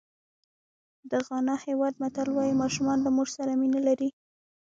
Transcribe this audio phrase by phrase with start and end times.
[1.11, 4.09] د غانا هېواد متل وایي ماشومان له مور سره مینه لري.